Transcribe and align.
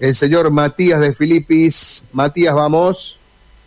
el 0.00 0.16
señor 0.16 0.50
Matías 0.50 1.00
de 1.00 1.14
Filipis. 1.14 2.04
Matías, 2.12 2.52
vamos. 2.52 3.18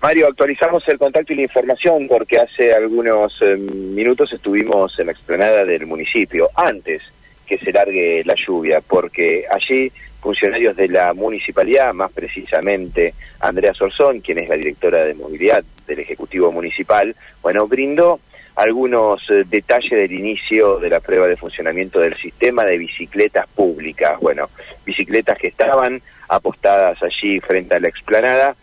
Mario, 0.02 0.28
actualizamos 0.28 0.86
el 0.88 1.00
contacto 1.00 1.32
y 1.32 1.38
la 1.38 1.44
información 1.44 2.08
porque 2.08 2.38
hace 2.38 2.74
algunos 2.74 3.34
eh, 3.42 3.56
minutos 3.56 4.34
estuvimos 4.34 5.00
en 5.00 5.06
la 5.08 5.14
explanada 5.14 5.64
del 5.64 5.88
municipio, 5.88 6.50
antes 6.54 7.02
que 7.46 7.58
se 7.58 7.72
largue 7.72 8.24
la 8.26 8.36
lluvia, 8.36 8.82
porque 8.82 9.46
allí 9.50 9.90
funcionarios 10.20 10.76
de 10.76 10.90
la 10.90 11.14
municipalidad, 11.14 11.94
más 11.94 12.12
precisamente 12.12 13.14
Andrea 13.40 13.74
Sorzón, 13.74 14.20
quien 14.20 14.40
es 14.40 14.50
la 14.50 14.58
directora 14.58 15.06
de 15.06 15.14
movilidad 15.14 15.64
del 15.88 16.00
Ejecutivo 16.00 16.52
Municipal, 16.52 17.16
bueno, 17.42 17.68
brindó 17.68 18.20
algunos 18.58 19.22
eh, 19.30 19.44
detalles 19.48 19.92
del 19.92 20.12
inicio 20.12 20.80
de 20.80 20.90
la 20.90 21.00
prueba 21.00 21.28
de 21.28 21.38
funcionamiento 21.38 22.00
del 22.00 22.18
sistema 22.18 22.66
de 22.66 22.80
bicicletas 22.80 23.46
públicas. 23.48 24.20
Bueno, 24.20 24.50
bicicletas 24.84 25.38
que 25.38 25.48
estaban 25.48 26.02
apostadas 26.28 26.98
allí 27.04 27.40
frente 27.40 27.76
a 27.76 27.80
la 27.80 27.88
explanada 27.88 28.56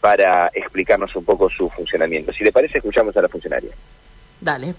para 0.00 0.50
explicarnos 0.54 1.14
un 1.14 1.24
poco 1.24 1.50
su 1.50 1.68
funcionamiento. 1.68 2.32
Si 2.32 2.42
le 2.42 2.50
parece, 2.50 2.78
escuchamos 2.78 3.14
a 3.14 3.22
la 3.22 3.28
funcionaria. 3.28 3.70
Dale. 4.40 4.74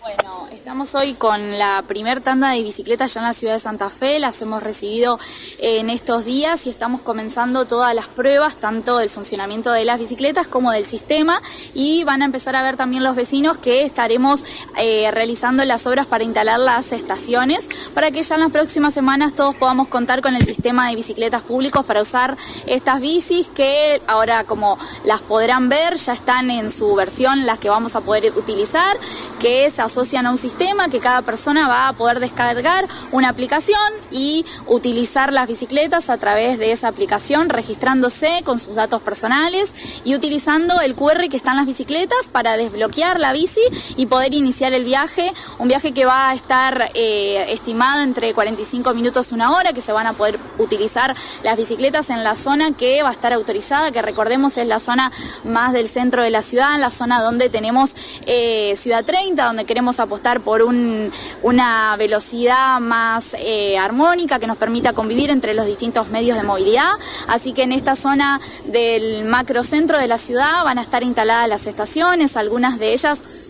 Bueno, 0.00 0.46
estamos 0.52 0.94
hoy 0.94 1.14
con 1.14 1.58
la 1.58 1.82
primer 1.86 2.20
tanda 2.20 2.50
de 2.50 2.62
bicicletas 2.62 3.14
ya 3.14 3.20
en 3.20 3.26
la 3.26 3.34
ciudad 3.34 3.54
de 3.54 3.58
Santa 3.58 3.90
Fe, 3.90 4.20
las 4.20 4.40
hemos 4.40 4.62
recibido 4.62 5.18
en 5.58 5.90
estos 5.90 6.24
días 6.24 6.66
y 6.66 6.70
estamos 6.70 7.00
comenzando 7.00 7.64
todas 7.64 7.94
las 7.94 8.06
pruebas, 8.06 8.56
tanto 8.56 8.98
del 8.98 9.10
funcionamiento 9.10 9.72
de 9.72 9.84
las 9.84 9.98
bicicletas 9.98 10.46
como 10.46 10.70
del 10.70 10.84
sistema. 10.84 11.42
Y 11.74 12.04
van 12.04 12.22
a 12.22 12.26
empezar 12.26 12.54
a 12.54 12.62
ver 12.62 12.76
también 12.76 13.02
los 13.02 13.16
vecinos 13.16 13.56
que 13.56 13.82
estaremos 13.82 14.44
eh, 14.76 15.10
realizando 15.10 15.64
las 15.64 15.86
obras 15.86 16.06
para 16.06 16.22
instalar 16.22 16.60
las 16.60 16.92
estaciones 16.92 17.68
para 17.92 18.10
que 18.10 18.22
ya 18.22 18.36
en 18.36 18.42
las 18.42 18.52
próximas 18.52 18.94
semanas 18.94 19.34
todos 19.34 19.56
podamos 19.56 19.88
contar 19.88 20.22
con 20.22 20.36
el 20.36 20.46
sistema 20.46 20.88
de 20.88 20.96
bicicletas 20.96 21.42
públicos 21.42 21.84
para 21.84 22.02
usar 22.02 22.36
estas 22.66 23.00
bicis 23.00 23.48
que 23.48 24.00
ahora 24.06 24.44
como 24.44 24.78
las 25.04 25.22
podrán 25.22 25.68
ver 25.68 25.96
ya 25.96 26.12
están 26.12 26.50
en 26.50 26.70
su 26.70 26.94
versión 26.94 27.46
las 27.46 27.58
que 27.58 27.68
vamos 27.68 27.96
a 27.96 28.00
poder 28.00 28.32
utilizar, 28.36 28.96
que 29.40 29.64
es 29.64 29.78
asocian 29.88 30.26
a 30.26 30.30
un 30.30 30.38
sistema 30.38 30.88
que 30.88 31.00
cada 31.00 31.22
persona 31.22 31.66
va 31.66 31.88
a 31.88 31.92
poder 31.94 32.20
descargar 32.20 32.86
una 33.10 33.28
aplicación 33.28 33.78
y 34.10 34.46
utilizar 34.66 35.32
las 35.32 35.48
bicicletas 35.48 36.10
a 36.10 36.18
través 36.18 36.58
de 36.58 36.72
esa 36.72 36.88
aplicación, 36.88 37.48
registrándose 37.48 38.42
con 38.44 38.60
sus 38.60 38.74
datos 38.74 39.02
personales 39.02 39.74
y 40.04 40.14
utilizando 40.14 40.80
el 40.80 40.94
QR 40.94 41.28
que 41.28 41.36
está 41.36 41.50
en 41.50 41.56
las 41.56 41.66
bicicletas 41.66 42.28
para 42.30 42.56
desbloquear 42.56 43.18
la 43.18 43.32
bici 43.32 43.60
y 43.96 44.06
poder 44.06 44.34
iniciar 44.34 44.72
el 44.72 44.84
viaje, 44.84 45.32
un 45.58 45.68
viaje 45.68 45.92
que 45.92 46.04
va 46.04 46.30
a 46.30 46.34
estar 46.34 46.90
eh, 46.94 47.46
estimado 47.52 48.02
entre 48.02 48.32
45 48.34 48.94
minutos 48.94 49.28
y 49.30 49.34
una 49.34 49.52
hora, 49.52 49.72
que 49.72 49.80
se 49.80 49.92
van 49.92 50.06
a 50.06 50.12
poder 50.12 50.38
utilizar 50.58 51.16
las 51.42 51.56
bicicletas 51.56 52.10
en 52.10 52.22
la 52.22 52.36
zona 52.36 52.72
que 52.72 53.02
va 53.02 53.08
a 53.08 53.12
estar 53.12 53.32
autorizada, 53.32 53.90
que 53.90 54.02
recordemos 54.02 54.56
es 54.58 54.66
la 54.66 54.80
zona 54.80 55.10
más 55.44 55.72
del 55.72 55.88
centro 55.88 56.22
de 56.22 56.30
la 56.30 56.42
ciudad, 56.42 56.78
la 56.78 56.90
zona 56.90 57.22
donde 57.22 57.48
tenemos 57.48 57.94
eh, 58.26 58.74
Ciudad 58.76 59.04
30, 59.04 59.44
donde 59.44 59.64
queremos 59.64 59.77
apostar 60.00 60.40
por 60.40 60.62
una 60.62 61.96
velocidad 61.96 62.80
más 62.80 63.34
eh, 63.38 63.78
armónica 63.78 64.38
que 64.38 64.46
nos 64.46 64.56
permita 64.56 64.92
convivir 64.92 65.30
entre 65.30 65.54
los 65.54 65.66
distintos 65.66 66.08
medios 66.08 66.36
de 66.36 66.42
movilidad. 66.42 66.92
Así 67.26 67.52
que 67.52 67.62
en 67.62 67.72
esta 67.72 67.94
zona 67.94 68.40
del 68.66 69.24
macrocentro 69.24 69.98
de 69.98 70.08
la 70.08 70.18
ciudad 70.18 70.64
van 70.64 70.78
a 70.78 70.82
estar 70.82 71.02
instaladas 71.02 71.48
las 71.48 71.66
estaciones, 71.66 72.36
algunas 72.36 72.78
de 72.78 72.92
ellas 72.92 73.47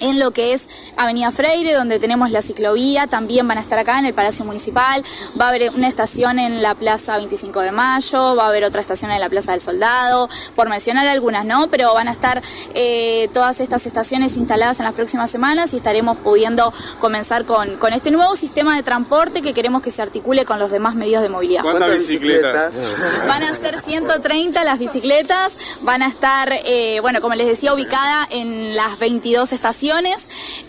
en 0.00 0.18
lo 0.18 0.32
que 0.32 0.52
es 0.52 0.68
Avenida 0.96 1.30
Freire, 1.30 1.74
donde 1.74 1.98
tenemos 1.98 2.30
la 2.30 2.42
ciclovía, 2.42 3.06
también 3.06 3.46
van 3.46 3.58
a 3.58 3.60
estar 3.60 3.78
acá 3.78 3.98
en 3.98 4.06
el 4.06 4.14
Palacio 4.14 4.44
Municipal, 4.44 5.04
va 5.40 5.46
a 5.46 5.48
haber 5.50 5.70
una 5.74 5.88
estación 5.88 6.38
en 6.38 6.62
la 6.62 6.74
Plaza 6.74 7.16
25 7.16 7.60
de 7.60 7.72
Mayo, 7.72 8.34
va 8.34 8.44
a 8.44 8.48
haber 8.48 8.64
otra 8.64 8.80
estación 8.80 9.10
en 9.10 9.20
la 9.20 9.28
Plaza 9.28 9.52
del 9.52 9.60
Soldado, 9.60 10.28
por 10.56 10.68
mencionar 10.68 11.06
algunas, 11.06 11.44
¿no? 11.44 11.68
Pero 11.68 11.92
van 11.94 12.08
a 12.08 12.12
estar 12.12 12.42
eh, 12.74 13.28
todas 13.32 13.60
estas 13.60 13.86
estaciones 13.86 14.36
instaladas 14.36 14.80
en 14.80 14.84
las 14.84 14.94
próximas 14.94 15.30
semanas 15.30 15.72
y 15.74 15.76
estaremos 15.76 16.16
pudiendo 16.18 16.72
comenzar 16.98 17.44
con, 17.44 17.76
con 17.76 17.92
este 17.92 18.10
nuevo 18.10 18.36
sistema 18.36 18.76
de 18.76 18.82
transporte 18.82 19.42
que 19.42 19.52
queremos 19.52 19.82
que 19.82 19.90
se 19.90 20.02
articule 20.02 20.44
con 20.44 20.58
los 20.58 20.70
demás 20.70 20.94
medios 20.94 21.22
de 21.22 21.28
movilidad. 21.28 21.62
¿Cuántas 21.62 21.92
bicicletas? 21.92 22.96
Van 23.28 23.42
a 23.42 23.54
ser 23.56 23.80
130 23.80 24.64
las 24.64 24.78
bicicletas, 24.78 25.52
van 25.82 26.02
a 26.02 26.06
estar, 26.06 26.52
eh, 26.64 26.98
bueno, 27.00 27.20
como 27.20 27.34
les 27.34 27.46
decía, 27.46 27.74
ubicada 27.74 28.26
en 28.30 28.74
las 28.76 28.98
22 28.98 29.52
estaciones 29.52 29.89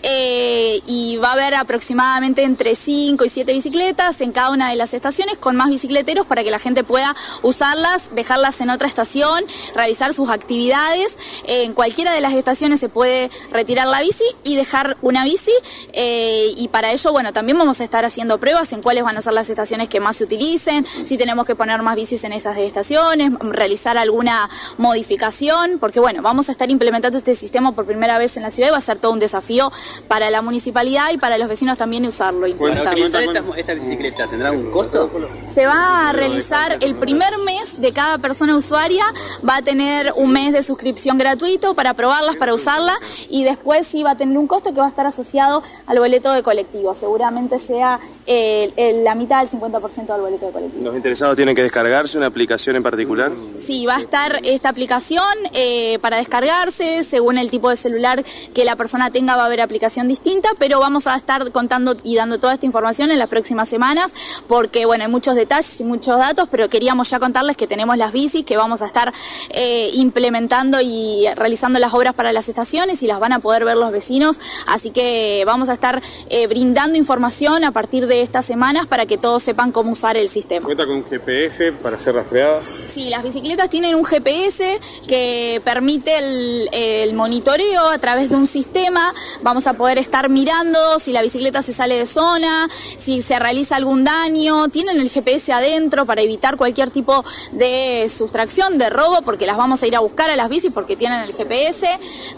eh, 0.02 0.80
y 0.86 1.16
va 1.16 1.30
a 1.30 1.32
haber 1.32 1.54
aproximadamente 1.54 2.42
entre 2.42 2.74
5 2.74 3.24
y 3.24 3.28
7 3.28 3.52
bicicletas 3.52 4.20
en 4.20 4.32
cada 4.32 4.50
una 4.50 4.68
de 4.68 4.76
las 4.76 4.94
estaciones 4.94 5.38
con 5.38 5.56
más 5.56 5.68
bicicleteros 5.68 6.26
para 6.26 6.42
que 6.42 6.50
la 6.50 6.58
gente 6.58 6.84
pueda 6.84 7.14
usarlas, 7.42 8.14
dejarlas 8.14 8.60
en 8.60 8.70
otra 8.70 8.88
estación, 8.88 9.44
realizar 9.74 10.12
sus 10.12 10.28
actividades. 10.28 11.14
en 11.46 11.72
cualquiera 11.72 12.12
de 12.12 12.20
las 12.20 12.32
estaciones 12.32 12.80
se 12.80 12.88
puede 12.88 13.30
retirar 13.50 13.86
la 13.86 14.00
bici 14.00 14.24
y 14.44 14.56
dejar 14.56 14.96
una 15.02 15.24
bici 15.24 15.52
eh, 15.92 16.52
y 16.56 16.68
para 16.68 16.92
ello, 16.92 17.12
bueno, 17.12 17.32
también 17.32 17.58
vamos 17.58 17.80
a 17.80 17.84
estar 17.84 18.04
haciendo 18.04 18.38
pruebas 18.38 18.72
en 18.72 18.82
cuáles 18.82 19.04
van 19.04 19.16
a 19.16 19.20
ser 19.20 19.32
las 19.32 19.48
estaciones 19.48 19.88
que 19.88 20.00
más 20.00 20.16
se 20.16 20.24
utilicen, 20.24 20.84
si 20.84 21.16
tenemos 21.16 21.46
que 21.46 21.54
poner 21.54 21.80
más 21.82 21.96
bicis 21.96 22.24
en 22.24 22.32
esas 22.32 22.56
estaciones, 22.58 23.32
realizar 23.40 23.96
alguna 23.98 24.48
modificación, 24.78 25.78
porque 25.78 26.00
bueno, 26.00 26.22
vamos 26.22 26.48
a 26.48 26.52
estar 26.52 26.70
implementando 26.70 27.18
este 27.18 27.34
sistema 27.34 27.72
por 27.72 27.84
primera 27.84 28.18
vez 28.18 28.36
en 28.36 28.42
la 28.42 28.50
ciudad 28.50 28.68
y 28.68 28.72
va 28.72 28.78
a 28.78 28.80
ser 28.80 28.98
todo 28.98 29.11
un 29.12 29.18
desafío 29.18 29.70
para 30.08 30.30
la 30.30 30.42
municipalidad 30.42 31.10
y 31.12 31.18
para 31.18 31.38
los 31.38 31.48
vecinos 31.48 31.78
también 31.78 32.06
usarlo. 32.06 32.46
Bueno, 32.54 32.82
utilizar 32.82 33.22
esta, 33.22 33.74
bicicleta 33.74 34.26
tendrá 34.28 34.52
un 34.52 34.70
costo? 34.70 35.10
Se 35.54 35.66
va 35.66 36.08
a 36.08 36.12
realizar 36.12 36.78
el 36.80 36.94
primer 36.94 37.30
mes 37.44 37.80
de 37.80 37.92
cada 37.92 38.18
persona 38.18 38.56
usuaria, 38.56 39.04
va 39.48 39.56
a 39.56 39.62
tener 39.62 40.12
un 40.16 40.32
mes 40.32 40.52
de 40.52 40.62
suscripción 40.62 41.18
gratuito 41.18 41.74
para 41.74 41.94
probarlas, 41.94 42.36
para 42.36 42.54
usarla 42.54 42.94
y 43.28 43.44
después 43.44 43.86
sí 43.86 44.02
va 44.02 44.12
a 44.12 44.16
tener 44.16 44.36
un 44.38 44.46
costo 44.46 44.72
que 44.72 44.80
va 44.80 44.86
a 44.86 44.90
estar 44.90 45.06
asociado 45.06 45.62
al 45.86 45.98
boleto 45.98 46.32
de 46.32 46.42
colectivo. 46.42 46.94
Seguramente 46.94 47.58
sea 47.58 48.00
la 48.26 49.14
mitad 49.14 49.40
del 49.40 49.60
50% 49.60 50.06
del 50.06 50.20
boleto 50.20 50.46
de 50.46 50.52
colectivo. 50.52 50.84
¿Los 50.84 50.96
interesados 50.96 51.36
tienen 51.36 51.54
que 51.54 51.62
descargarse 51.62 52.18
una 52.18 52.26
aplicación 52.26 52.76
en 52.76 52.82
particular? 52.82 53.32
Sí, 53.64 53.86
va 53.86 53.96
a 53.96 54.00
estar 54.00 54.40
esta 54.44 54.68
aplicación 54.68 55.22
eh, 55.52 55.98
para 56.00 56.18
descargarse 56.18 57.04
según 57.04 57.38
el 57.38 57.50
tipo 57.50 57.70
de 57.70 57.76
celular 57.76 58.24
que 58.54 58.64
la 58.64 58.76
persona 58.76 59.10
tenga 59.10 59.36
va 59.36 59.42
a 59.42 59.46
haber 59.46 59.60
aplicación 59.60 60.08
distinta, 60.08 60.50
pero 60.58 60.78
vamos 60.78 61.06
a 61.06 61.16
estar 61.16 61.50
contando 61.52 61.96
y 62.02 62.16
dando 62.16 62.38
toda 62.38 62.54
esta 62.54 62.66
información 62.66 63.10
en 63.10 63.18
las 63.18 63.28
próximas 63.28 63.68
semanas 63.68 64.12
porque, 64.48 64.86
bueno, 64.86 65.04
hay 65.04 65.10
muchos 65.10 65.34
detalles 65.34 65.80
y 65.80 65.84
muchos 65.84 66.18
datos, 66.18 66.48
pero 66.50 66.68
queríamos 66.68 67.10
ya 67.10 67.18
contarles 67.18 67.56
que 67.56 67.66
tenemos 67.66 67.96
las 67.96 68.12
bicis, 68.12 68.44
que 68.44 68.56
vamos 68.56 68.82
a 68.82 68.86
estar 68.86 69.12
eh, 69.50 69.90
implementando 69.94 70.80
y 70.80 71.26
realizando 71.34 71.78
las 71.78 71.94
obras 71.94 72.14
para 72.14 72.32
las 72.32 72.48
estaciones 72.48 73.02
y 73.02 73.06
las 73.06 73.20
van 73.20 73.32
a 73.32 73.38
poder 73.38 73.64
ver 73.64 73.76
los 73.76 73.92
vecinos, 73.92 74.38
así 74.66 74.90
que 74.90 75.42
vamos 75.46 75.68
a 75.68 75.74
estar 75.74 76.02
eh, 76.28 76.46
brindando 76.46 76.98
información 76.98 77.64
a 77.64 77.72
partir 77.72 78.06
de 78.06 78.11
estas 78.20 78.44
semanas 78.44 78.86
para 78.86 79.06
que 79.06 79.16
todos 79.16 79.42
sepan 79.42 79.72
cómo 79.72 79.92
usar 79.92 80.16
el 80.16 80.28
sistema. 80.28 80.66
¿Cuenta 80.66 80.84
con 80.84 80.96
un 80.96 81.04
GPS 81.04 81.72
para 81.72 81.98
ser 81.98 82.16
rastreadas? 82.16 82.68
Sí, 82.86 83.08
las 83.08 83.22
bicicletas 83.22 83.70
tienen 83.70 83.94
un 83.94 84.04
GPS 84.04 84.78
que 85.06 85.62
permite 85.64 86.18
el, 86.18 86.68
el 86.72 87.14
monitoreo 87.14 87.88
a 87.88 87.98
través 87.98 88.28
de 88.28 88.36
un 88.36 88.46
sistema, 88.46 89.14
vamos 89.42 89.66
a 89.66 89.74
poder 89.74 89.98
estar 89.98 90.28
mirando 90.28 90.98
si 90.98 91.12
la 91.12 91.22
bicicleta 91.22 91.62
se 91.62 91.72
sale 91.72 91.96
de 91.96 92.06
zona, 92.06 92.68
si 92.98 93.22
se 93.22 93.38
realiza 93.38 93.76
algún 93.76 94.04
daño, 94.04 94.68
tienen 94.68 95.00
el 95.00 95.08
GPS 95.08 95.52
adentro 95.52 96.06
para 96.06 96.22
evitar 96.22 96.56
cualquier 96.56 96.90
tipo 96.90 97.24
de 97.52 98.10
sustracción, 98.14 98.78
de 98.78 98.90
robo, 98.90 99.22
porque 99.22 99.46
las 99.46 99.56
vamos 99.56 99.82
a 99.82 99.86
ir 99.86 99.96
a 99.96 100.00
buscar 100.00 100.30
a 100.30 100.36
las 100.36 100.48
bicis 100.48 100.72
porque 100.72 100.96
tienen 100.96 101.20
el 101.20 101.32
GPS, 101.32 101.86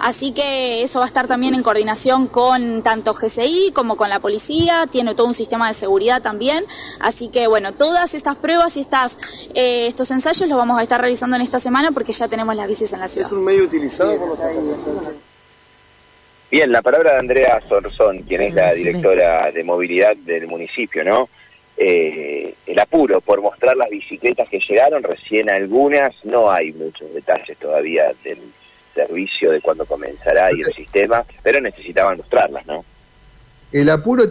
así 0.01 0.33
que 0.33 0.83
eso 0.83 0.99
va 1.01 1.07
a 1.07 1.09
estar 1.09 1.27
también 1.27 1.55
en 1.55 1.63
coordinación 1.63 2.27
con 2.27 2.83
tanto 2.83 3.15
GCI 3.15 3.73
como 3.75 3.97
con 3.97 4.11
la 4.11 4.21
policía, 4.21 4.87
tiene 4.91 5.15
todo 5.15 5.27
un 5.27 5.35
sistema 5.35 5.64
de 5.69 5.75
seguridad 5.75 6.23
también, 6.23 6.65
así 7.01 7.29
que 7.29 7.47
bueno, 7.47 7.73
todas 7.73 8.15
estas 8.15 8.37
pruebas 8.37 8.77
y 8.77 8.81
estas, 8.81 9.19
eh, 9.55 9.87
estos 9.87 10.11
ensayos 10.11 10.49
los 10.49 10.59
vamos 10.59 10.79
a 10.79 10.83
estar 10.83 11.01
realizando 11.01 11.37
en 11.37 11.43
esta 11.43 11.61
semana 11.61 11.91
porque 11.93 12.13
ya 12.13 12.29
tenemos 12.29 12.55
las 12.57 12.69
bicis 12.69 12.93
en 12.93 13.01
la 13.01 13.09
ciudad. 13.09 13.29
¿Es 13.29 13.33
un 13.33 13.45
medio 13.45 13.65
utilizado 13.65 14.17
por 14.17 14.29
los 14.29 14.39
Bien, 16.51 16.71
la 16.71 16.83
palabra 16.83 17.15
de 17.15 17.19
Andrea 17.19 17.61
Sorzón, 17.69 18.21
quien 18.21 18.43
es 18.43 18.55
la 18.55 18.73
directora 18.73 19.51
de 19.51 19.65
movilidad 19.65 20.17
del 20.17 20.47
municipio, 20.47 21.03
¿no? 21.03 21.29
Eh, 21.77 22.55
el 22.67 22.79
apuro 22.79 23.21
por 23.21 23.43
mostrar 23.43 23.77
las 23.77 23.91
bicicletas 23.91 24.49
que 24.49 24.61
llegaron, 24.61 25.03
recién 25.03 25.51
algunas, 25.51 26.15
no 26.25 26.51
hay 26.51 26.73
muchos 26.73 27.13
detalles 27.13 27.57
todavía 27.59 28.13
del 28.23 28.39
servicio, 28.95 29.51
de 29.51 29.61
cuándo 29.61 29.85
comenzará 29.85 30.53
y 30.53 30.61
el 30.61 30.73
sistema, 30.73 31.25
pero 31.43 31.61
necesitaban 31.61 32.19
mostrarlas, 32.19 32.65
¿no? 32.67 32.85
El 33.73 33.91
apuro 33.91 34.31